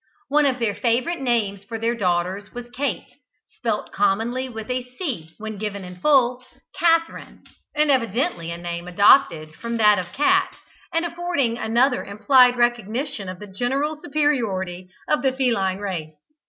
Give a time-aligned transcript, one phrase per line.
[0.29, 3.05] One of their favourite names for their daughters was Kate
[3.57, 6.43] spelt commonly with a C when given in full,
[6.79, 7.43] Catherine
[7.75, 10.55] and evidently a name adopted from that of cat,
[10.91, 16.15] and affording another implied recognition of the general superiority of the feline race.